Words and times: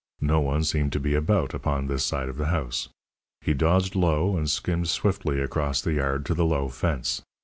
No 0.21 0.39
one 0.39 0.63
seemed 0.63 0.91
to 0.93 0.99
be 0.99 1.13
about 1.13 1.53
upon 1.53 1.85
this 1.85 2.03
side 2.03 2.27
of 2.27 2.37
the 2.37 2.47
house. 2.47 2.89
He 3.41 3.53
dodged 3.53 3.93
low, 3.95 4.35
and 4.35 4.49
skimmed 4.49 4.87
swiftly 4.89 5.39
across 5.39 5.79
the 5.79 5.93
yard 5.93 6.25
to 6.25 6.33
the 6.33 6.43
low 6.43 6.69
fence. 6.69 7.21